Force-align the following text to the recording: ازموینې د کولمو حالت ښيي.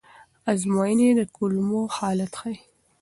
ازموینې 0.51 1.09
د 1.19 1.21
کولمو 1.35 1.81
حالت 1.95 2.31
ښيي. 2.39 2.57